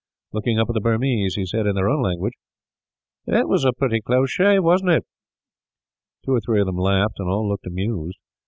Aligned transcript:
Looking 0.33 0.57
up 0.57 0.67
at 0.67 0.73
the 0.73 0.81
Burmese, 0.81 1.35
he 1.35 1.45
said, 1.45 1.67
in 1.67 1.75
their 1.75 1.87
own 1.87 2.01
language: 2.01 2.33
"That 3.27 3.47
was 3.47 3.63
a 3.63 3.71
pretty 3.71 4.01
close 4.01 4.31
shave, 4.31 4.63
wasn't 4.63 4.89
it?" 4.93 5.05
Two 6.25 6.31
or 6.31 6.39
three 6.41 6.59
of 6.59 6.65
them 6.65 6.77
laughed, 6.79 7.19
and 7.19 7.29
all 7.29 7.47
looked 7.47 7.67
amused. 7.67 8.17